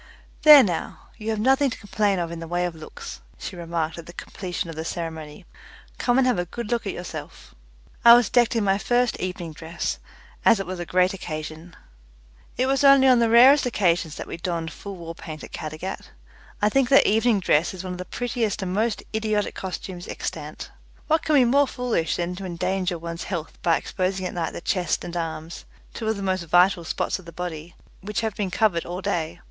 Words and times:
"There 0.41 0.63
now, 0.63 1.09
you 1.17 1.29
have 1.29 1.37
nothing 1.39 1.69
to 1.69 1.77
complain 1.77 2.17
of 2.17 2.31
in 2.31 2.39
the 2.39 2.47
way 2.47 2.65
of 2.65 2.73
looks," 2.73 3.21
she 3.37 3.55
remarked 3.55 3.99
at 3.99 4.07
the 4.07 4.13
completion 4.13 4.67
of 4.67 4.75
the 4.75 4.83
ceremony. 4.83 5.45
"Come 5.99 6.17
and 6.17 6.25
have 6.25 6.39
a 6.39 6.45
good 6.45 6.71
look 6.71 6.87
at 6.87 6.93
yourself." 6.93 7.53
I 8.03 8.15
was 8.15 8.27
decked 8.27 8.55
in 8.55 8.63
my 8.63 8.79
first 8.79 9.15
evening 9.19 9.53
dress, 9.53 9.99
as 10.43 10.59
it 10.59 10.65
was 10.65 10.79
a 10.79 10.87
great 10.87 11.13
occasion. 11.13 11.75
It 12.57 12.65
was 12.65 12.83
only 12.83 13.07
on 13.07 13.19
the 13.19 13.29
rarest 13.29 13.67
occasion 13.67 14.09
that 14.17 14.25
we 14.25 14.37
donned 14.37 14.71
full 14.71 14.95
war 14.95 15.13
paint 15.13 15.43
at 15.43 15.51
Caddagat. 15.53 16.09
I 16.63 16.67
think 16.69 16.89
that 16.89 17.05
evening 17.07 17.39
dress 17.39 17.71
is 17.71 17.83
one 17.83 17.93
of 17.93 17.99
the 17.99 18.05
prettiest 18.05 18.63
and 18.63 18.73
most 18.73 19.03
idiotic 19.13 19.53
customs 19.53 20.07
extant. 20.07 20.71
What 21.05 21.21
can 21.21 21.35
be 21.35 21.45
more 21.45 21.67
foolish 21.67 22.15
than 22.15 22.35
to 22.37 22.45
endanger 22.45 22.97
one's 22.97 23.25
health 23.25 23.61
by 23.61 23.77
exposing 23.77 24.25
at 24.25 24.33
night 24.33 24.53
the 24.53 24.61
chest 24.61 25.03
and 25.03 25.15
arms 25.15 25.65
two 25.93 26.07
of 26.07 26.15
the 26.17 26.23
most 26.23 26.41
vital 26.45 26.83
spots 26.83 27.19
of 27.19 27.25
the 27.25 27.31
body 27.31 27.75
which 28.01 28.21
have 28.21 28.35
been 28.35 28.49
covered 28.49 28.83
all 28.83 29.01
day? 29.03 29.39